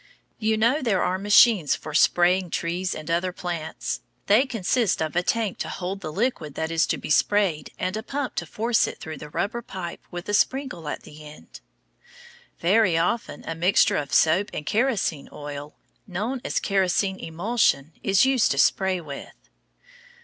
[0.39, 4.01] You know there are machines for spraying trees and other plants.
[4.25, 7.95] They consist of a tank to hold the liquid that is to be sprayed and
[7.95, 11.59] a pump to force it through a rubber pipe with a sprinkler at the end.
[12.57, 15.75] Very often a mixture of soap and kerosene oil,
[16.07, 19.51] known as "kerosene emulsion," is used to spray with.